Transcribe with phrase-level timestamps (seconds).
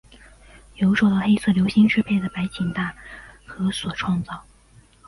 [0.77, 2.91] 由受到黑色流星支配的白井大
[3.45, 4.43] 和所创造。